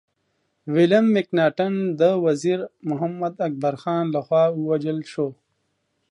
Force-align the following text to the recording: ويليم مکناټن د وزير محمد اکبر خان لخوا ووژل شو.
ويليم 0.73 1.05
مکناټن 1.15 1.73
د 2.01 2.03
وزير 2.25 2.59
محمد 2.89 3.33
اکبر 3.47 3.73
خان 3.81 4.03
لخوا 4.15 4.43
ووژل 4.59 4.99
شو. 5.11 5.27